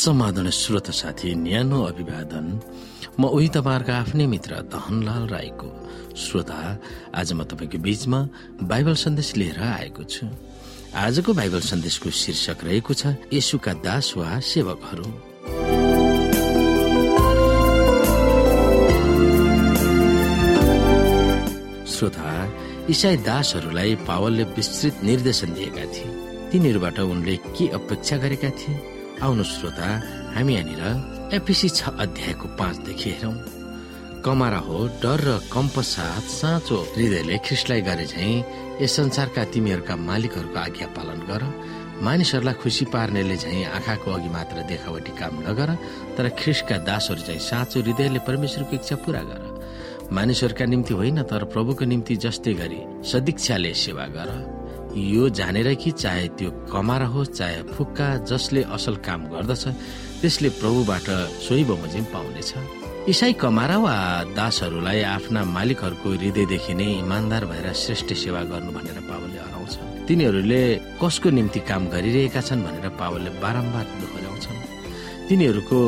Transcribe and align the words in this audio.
समाधान 0.00 0.48
श्रोत 0.48 0.90
साथी 0.96 1.34
न्यानो 1.36 1.78
अभिवादन। 1.84 2.46
म 3.20 3.22
उही 3.36 3.48
तपाईँहरूको 3.52 3.92
आफ्नै 3.92 4.26
मित्र 4.32 4.64
दहनलाल 4.72 5.24
राईको 5.28 5.68
श्रोता। 6.16 6.56
आज 7.12 7.32
म 7.36 7.44
तपाईँको 7.44 7.78
बीचमा 7.84 8.20
बाइबल 8.64 8.94
सन्देश 8.96 9.36
लिएर 9.36 9.60
आएको 9.60 10.02
छु। 10.08 10.24
आजको 10.96 11.30
बाइबल 11.36 11.60
सन्देशको 11.60 12.08
शीर्षक 12.16 12.64
रहेको 12.64 12.92
छ 12.96 13.12
यसुका 13.28 13.72
दास 13.84 14.16
वा 14.16 14.40
सेवकहरू। 14.40 15.08
श्रोता 21.84 22.30
इसाई 22.88 23.16
दासहरूलाई 23.28 23.94
पावलले 24.08 24.44
विस्तृत 24.56 25.04
निर्देशन 25.04 25.52
दिएका 25.52 25.84
थिए। 25.92 26.08
तिनीहरूबाट 26.48 26.98
उनले 27.04 27.36
के 27.52 27.68
अपेक्षा 27.76 28.16
गरेका 28.16 28.50
थिए? 28.56 28.78
आउनु 29.20 29.44
श्रोता 29.44 29.86
हामी 30.34 30.54
यहाँनिर 30.54 31.34
एपिसी 31.36 31.68
छ 31.68 31.92
अध्यायको 32.00 32.46
पाँचदेखि 32.56 33.10
हेरौँ। 33.10 33.34
कमारा 34.24 34.58
हो 34.64 34.78
डर 35.02 35.20
र 35.20 35.30
कम्पसाथ 35.52 36.24
साँचो 36.40 36.76
हृदयले 36.96 37.36
ख्रिस्टलाई 37.44 37.80
गरे 37.84 38.06
झै 38.06 38.28
यस 38.80 38.96
संसारका 38.96 39.44
तिमीहरूका 39.52 39.96
मालिकहरूको 40.08 40.58
आज्ञा 40.58 40.86
पालन 40.96 41.20
गर। 41.28 41.42
मानिसहरूलाई 42.00 42.56
खुसी 42.64 42.84
पार्नेले 42.88 43.36
झै 43.36 43.62
आँखाको 43.76 44.08
अघि 44.08 44.28
मात्र 44.32 44.56
देखावटी 44.72 45.12
काम 45.20 45.34
नगर 45.44 45.68
तर 46.16 46.28
ख्रिस्टका 46.40 46.76
दासहरू 46.88 47.20
चाहिँ 47.20 47.44
साँचो 47.44 47.80
हृदयले 47.84 48.24
परमेश्वरको 48.24 48.72
इच्छा 48.80 48.96
पूरा 49.04 49.22
गर। 49.28 49.42
मानिसहरूका 50.16 50.64
निम्ति 50.64 50.94
होइन 50.96 51.22
तर 51.28 51.44
प्रभुको 51.52 51.84
निम्ति 51.84 52.16
जस्तै 52.24 52.54
गरी 52.56 52.80
सदीक्षाले 53.04 53.72
सेवा 53.84 54.06
गर। 54.16 54.30
यो 54.96 55.28
जानेर 55.28 55.74
कि 55.74 55.90
चाहे 55.90 56.26
त्यो 56.38 56.50
कमारा 56.72 57.06
होस् 57.06 57.30
चाहे 57.30 57.62
फुक्का 57.74 58.06
जसले 58.26 58.62
असल 58.74 58.94
काम 59.06 59.20
गर्दछ 59.32 59.64
त्यसले 60.20 60.48
प्रभुबाट 60.60 61.06
सोही 61.46 61.64
बमोजिम 61.64 62.04
पाउनेछ। 62.12 62.50
इसाई 63.08 63.32
कमारा 63.32 63.76
वा 63.78 63.94
दासहरूलाई 64.36 65.00
आफ्ना 65.16 65.40
मालिकहरूको 65.56 66.08
हृदयदेखि 66.10 66.74
नै 66.74 66.88
इमान्दार 67.00 67.44
भएर 67.46 67.72
श्रेष्ठ 67.72 68.12
सेवा 68.12 68.42
गर्नु 68.50 68.70
भनेर 68.76 68.98
पावलले 69.08 69.38
हराउँछ। 69.40 69.74
तिनीहरूले 70.08 70.62
कसको 71.00 71.28
निम्ति 71.30 71.60
काम 71.70 71.82
गरिरहेका 71.88 72.40
छन् 72.40 72.64
भनेर 72.66 72.86
पावलले 73.00 73.30
बारम्बार 73.40 73.86
दोहोऱ्याउँछन्। 74.00 74.58
तिनीहरूको 75.28 75.78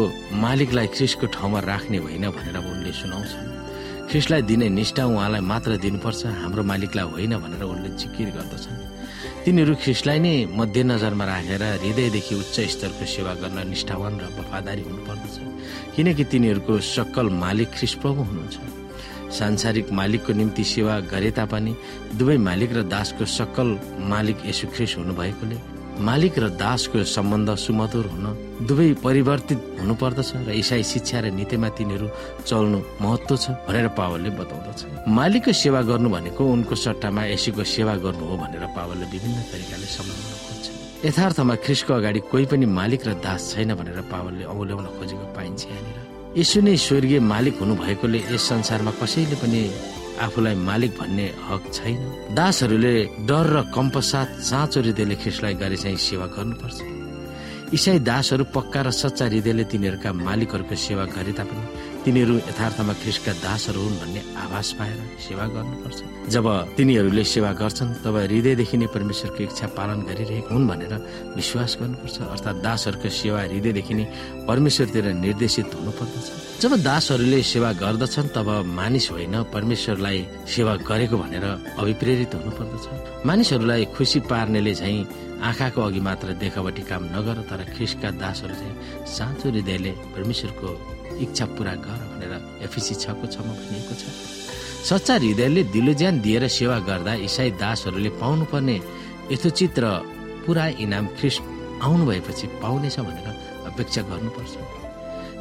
मालिकलाई 0.41 0.87
ख्रिसको 0.95 1.27
ठाउँमा 1.37 1.61
राख्ने 1.71 1.99
होइन 1.99 2.25
भनेर 2.31 2.57
उनले 2.57 2.93
सुनाउँछन्। 3.01 3.52
ख्रिसलाई 4.13 4.43
दिने 4.45 4.69
निष्ठा 4.69 5.05
उहाँलाई 5.09 5.41
मात्र 5.41 5.77
दिनुपर्छ। 5.81 6.45
हाम्रो 6.45 6.63
मालिकलाई 6.69 7.05
होइन 7.17 7.33
भनेर 7.41 7.63
उनले 7.65 7.89
जिकिर 7.97 8.29
गर्दछन्। 8.37 8.77
तिनीहरू 9.41 9.75
ख्रिसलाई 9.81 10.19
नै 10.21 10.35
मध्यनजरमा 10.53 11.25
राखेर 11.25 11.63
हृदयदेखि 11.81 12.35
उच्च 12.37 12.57
स्तरको 12.77 13.05
सेवा 13.09 13.33
गर्न 13.41 13.59
निष्ठावान 13.73 14.13
र 14.21 14.25
वफादारी 14.37 14.83
हुनुपर्दछ। 14.85 15.37
किनकि 15.97 16.25
तिनीहरूको 16.29 16.73
सक्कल 16.93 17.27
मालिक 17.41 17.69
ख्रिस 17.73 17.95
प्रभु 18.05 18.21
हुनुहुन्छ। 18.29 18.57
सांसारिक 19.33 19.87
मालिकको 19.97 20.33
निम्ति 20.37 20.65
सेवा 20.65 20.95
गरे 21.09 21.31
तापनि 21.33 21.73
दुवै 22.21 22.37
मालिक 22.37 22.71
र 22.77 22.83
दासको 22.85 23.25
सक्कल 23.25 23.69
मालिक 24.13 24.45
यसु 24.45 24.67
ख्रिस 24.77 24.93
हुनुभएकोले 25.01 25.57
मालिक 26.01 26.39
र 26.39 26.49
दासको 26.57 27.05
सम्बन्ध 27.05 27.55
सुमधुर 27.55 28.07
हुन 28.13 28.27
दुवै 28.67 28.89
परिवर्तित 29.05 29.61
हुनुपर्दछ 29.81 30.31
र 30.49 30.51
इसाई 30.57 30.83
शिक्षा 30.83 31.19
र 31.21 31.27
नीतिमा 31.37 31.69
तिनीहरू 31.77 32.07
चल्नु 32.49 32.79
महत्व 33.05 33.37
छ 33.37 33.45
भनेर 33.69 33.89
पावलले 33.93 34.31
बताउँदछ। 34.41 34.81
मालिकको 35.09 35.53
सेवा 35.53 35.81
गर्नु 35.91 36.09
भनेको 36.09 36.43
उनको 36.43 36.75
सट्टामा 36.75 37.23
यसुको 37.37 37.65
सेवा 37.77 37.95
गर्नु 38.05 38.25
हो 38.25 38.37
भनेर 38.43 38.65
पावलले 38.73 39.07
विभिन्न 39.13 39.39
तरिकाले 39.53 39.87
सम्झाउन 39.97 40.33
खोज्छ 40.47 40.67
यथार्थमा 41.07 41.55
ख्रिसको 41.65 41.93
अगाडि 42.01 42.21
कोही 42.33 42.47
पनि 42.51 42.67
मालिक 42.79 43.03
र 43.07 43.11
दास 43.21 43.53
छैन 43.53 43.75
भनेर 43.77 44.01
पावलले 44.09 44.45
औल्याउन 44.49 44.87
खोजेको 44.97 45.27
पाइन्छ 45.37 45.61
यहाँनिर। 45.67 45.97
यसो 46.41 46.59
नै 46.65 46.77
स्वर्गीय 46.87 47.21
मालिक 47.21 47.55
हुनु 47.61 47.75
भएकोले 47.77 48.19
यस 48.33 48.43
संसारमा 48.49 48.93
कसैले 48.97 49.37
पनि 49.43 49.61
आफूलाई 50.21 50.55
मालिक 50.55 50.93
भन्ने 50.99 51.27
हक 51.49 51.63
छैन। 51.73 52.01
दासहरूले 52.35 52.95
डर 53.29 53.47
र 53.55 53.57
कम्पसाथ 53.75 54.29
साँचो 54.41 54.81
हृदयले 54.81 55.15
ख्रिसलाई 55.15 55.55
गरे 55.55 55.77
चाहिँ 55.77 55.97
सेवा 55.97 56.27
गर्नुपर्छ। 56.27 57.02
इसाई 57.73 57.99
दासहरू 58.05 58.45
पक्का 58.53 58.81
र 58.85 58.89
सच्चा 58.93 59.25
हृदयले 59.33 59.65
तिनीहरूका 59.73 60.11
मालिकहरूको 60.13 60.77
सेवा 60.77 61.05
गरे 61.17 61.33
तापनि 61.33 61.65
तिनीहरू 62.05 62.35
यथार्थमा 62.45 62.93
ख्रिसका 63.01 63.33
दासहरू 63.41 63.81
हुन् 63.81 63.97
भन्ने 63.97 64.21
आभास 64.45 64.69
पाएर 64.77 64.99
सेवा 65.25 65.45
गर्नुपर्छ। 65.57 65.99
जब 66.29 66.47
तिनीहरूले 66.77 67.25
सेवा 67.25 67.51
गर्छन् 67.57 67.97
तब 68.05 68.17
हृदयदेखि 68.29 68.77
नै 68.77 68.87
परमेश्वरको 68.93 69.41
इच्छा 69.49 69.67
पालन 69.73 69.99
गरिरहेका 70.05 70.53
हुन् 70.53 70.69
भनेर 70.69 70.93
विश्वास 71.33 71.71
गर्नुपर्छ। 71.81 72.17
अर्थात् 72.29 72.61
दासहरूको 72.61 73.09
सेवा 73.09 73.41
हृदयदेखि 73.49 73.95
नै 73.95 74.05
परमेश्वरतिर 74.45 75.07
निर्देशित 75.25 75.69
हुनुपर्दछ। 75.73 76.27
जब 76.61 76.73
दासहरूले 76.85 77.41
सेवा 77.43 77.71
गर्दछन् 77.83 78.35
तब 78.37 78.49
मानिस 78.69 79.07
होइन 79.11 79.35
परमेश्वरलाई 79.49 80.19
सेवा 80.45 80.73
गरेको 80.85 81.17
भनेर 81.17 81.45
अभिप्रेरित 81.81 82.33
हुनुपर्दछ। 82.37 82.85
मानिसहरूलाई 83.27 83.85
खुसी 83.97 84.21
पार्नेले 84.29 84.75
झै 84.75 84.95
आँखाको 85.43 85.81
अघि 85.83 86.01
मात्र 86.07 86.33
देखावटी 86.39 86.83
काम 86.91 87.03
नगर 87.15 87.37
तर 87.51 87.61
ख्रिसका 87.75 88.11
दासहरू 88.23 88.55
चाहिँ 88.55 89.07
साँचो 89.07 89.49
हृदयले 89.51 89.93
परमेश्वरको 90.15 90.69
इच्छा 91.25 91.47
पूरा 91.57 91.75
गर 91.83 92.01
भनेर 92.13 92.33
एफिसी 92.67 92.95
छको 93.03 93.27
छमा 93.27 93.53
भनिएको 93.59 93.95
छ। 94.01 94.03
सच्चा 94.89 95.15
हृदयले 95.19 95.63
दिलो 95.75 95.93
ज्यान 95.99 96.21
दिएर 96.23 96.47
सेवा 96.59 96.79
गर्दा 96.89 97.13
इसाई 97.27 97.51
दासहरूले 97.59 98.11
पाउनुपर्ने 98.23 98.77
यथोचित 99.33 99.79
र 99.83 99.87
पुरा 100.47 100.67
इनाम 100.85 101.07
ख्रिस्ट 101.19 101.43
आउनु 101.83 102.05
भएपछि 102.07 102.47
पाउनेछ 102.63 102.97
भनेर 103.01 103.29
अपेक्षा 103.71 104.03
गर्नुपर्छ। 104.11 104.55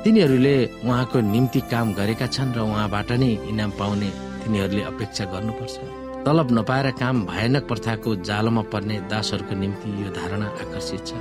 तिनीहरूले 0.03 0.55
उहाँको 0.81 1.17
निम्ति 1.33 1.61
काम 1.71 1.93
गरेका 1.93 2.27
छन् 2.35 2.53
र 2.57 2.59
उहाँबाट 2.65 3.11
नै 3.21 3.31
इनाम 3.53 3.71
पाउने 3.77 4.09
तिनीहरूले 4.41 4.81
अपेक्षा 4.93 5.25
गर्नुपर्छ। 5.33 6.00
तलब 6.25 6.51
नपाएर 6.51 6.87
काम 7.01 7.25
भयानक 7.25 7.63
प्रथाको 7.67 8.09
जालोमा 8.27 8.61
पर्ने 8.71 8.97
दासहरूको 9.09 9.55
निम्ति 9.55 9.89
यो 10.03 10.09
धारणा 10.13 10.47
आकर्षित 10.63 11.01
छ। 11.07 11.11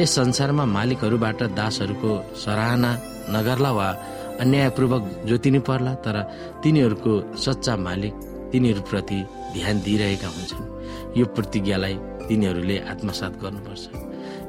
यस 0.00 0.10
संसारमा 0.14 0.64
मालिकहरूबाट 0.66 1.42
दासहरूको 1.54 2.10
सराहना 2.34 2.90
नगर्ला 3.30 3.70
वा 3.72 3.88
अन्यायपूर्वक 4.42 5.02
जोतिनु 5.26 5.60
पर्ला 5.68 5.92
तर 6.04 6.16
तिनीहरूको 6.62 7.12
सच्चा 7.38 7.76
मालिक 7.86 8.14
तिनीहरूप्रति 8.52 9.18
ध्यान 9.54 9.76
दिइरहेका 9.80 10.28
हुन्छन्। 10.28 10.64
यो 11.18 11.24
प्रतिज्ञालाई 11.36 11.96
तिनीहरूले 12.28 12.76
आत्मसात 12.92 13.32
गर्नुपर्छ। 13.42 13.84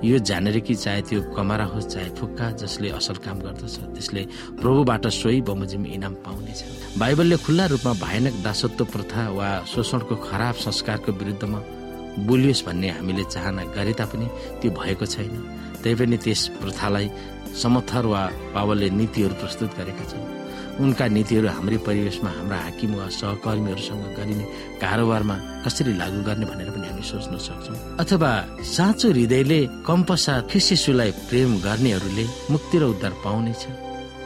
यो 0.03 0.17
जानेर 0.19 0.59
कि 0.59 0.75
चाहे 0.75 1.01
त्यो 1.09 1.21
कमारा 1.33 1.65
होस् 1.73 1.87
चाहे 1.93 2.09
फुक्का 2.17 2.49
जसले 2.61 2.89
असल 2.99 3.17
काम 3.25 3.37
गर्दछ 3.41 3.75
त्यसले 3.95 4.21
प्रभुबाट 4.61 5.07
सोही 5.09 5.41
बमोजिम 5.41 5.85
इनाम 5.97 6.13
पाउनेछ 6.25 6.59
बाइबलले 7.01 7.37
खुल्ला 7.45 7.65
रूपमा 7.73 7.93
भयानक 8.03 8.35
दासत्व 8.45 8.85
प्रथा 8.93 9.23
वा 9.37 9.49
शोषणको 9.73 10.15
खराब 10.27 10.55
संस्कारको 10.65 11.11
विरुद्धमा 11.11 11.59
बोलियोस् 12.29 12.65
भन्ने 12.65 12.89
हामीले 12.97 13.23
चाहना 13.33 13.63
गरे 13.73 13.93
तापनि 13.99 14.27
त्यो 14.61 14.71
भएको 14.71 15.05
छैन। 15.05 15.33
तैपनि 15.83 16.17
त्यस 16.17 16.41
प्रथालाई 16.61 17.09
समथर 17.61 18.05
वा 18.05 18.21
पावलले 18.53 18.89
नीतिहरू 18.89 19.35
प्रस्तुत 19.41 19.69
गरेका 19.77 20.05
छन्। 20.11 20.36
उनका 20.77 21.05
नीतिहरू 21.15 21.47
हाम्रै 21.57 21.77
परिवेशमा 21.87 22.29
हाम्रा 22.37 22.57
हाकिम 22.65 22.91
वा 22.97 23.05
सहकर्मीहरूसँग 23.19 24.03
गरिने 24.17 24.45
कारोबारमा 24.81 25.35
कसरी 25.65 25.93
लागू 26.01 26.19
गर्ने 26.27 26.45
भनेर 26.49 26.69
पनि 26.75 26.85
हामी 26.89 27.03
सोच्न 27.11 27.33
सक्छौँ। 27.47 27.77
अथवा 28.01 28.31
साँचो 28.75 29.07
हृदयले 29.17 29.59
कम्पसा 29.89 30.33
ख्रिसिसुलाई 30.49 31.11
प्रेम 31.29 31.49
गर्नेहरूले 31.65 32.25
मुक्ति 32.53 32.77
र 32.77 32.83
उद्धार 32.93 33.13
पाउनेछ 33.25 33.61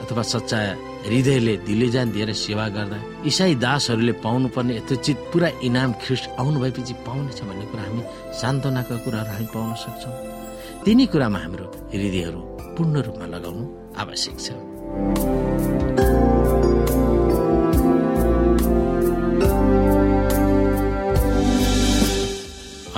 अथवा 0.03 0.23
सच्चा 0.33 0.59
हृदयले 1.07 1.53
दिलेजान 1.67 2.07
दिएर 2.11 2.31
सेवा 2.45 2.67
गर्दा 2.75 2.97
इसाई 3.31 3.55
दासहरूले 3.65 4.13
पाउनुपर्ने 4.25 4.73
यथोचित 4.77 5.17
पुरा 5.31 5.49
इनाम 5.67 5.91
ख्रिस्ट 6.03 6.25
आउनु 6.41 6.59
भएपछि 6.63 6.93
पाउनेछ 7.07 7.39
भन्ने 7.47 7.65
कुरा 7.71 7.83
हामी 7.87 8.01
सान्त्वनाका 8.41 8.95
कुराहरू 9.05 9.31
हामी 9.33 9.47
पाउन 9.55 9.73
सक्छौँ। 9.83 10.15
तिनी 10.85 11.05
कुरामा 11.13 11.39
हाम्रो 11.45 11.65
हृदयहरू 11.93 12.41
पूर्ण 12.75 12.95
रूपमा 13.07 13.25
लगाउनु 13.35 13.63
आवश्यक 14.01 14.37
छ। 14.45 15.40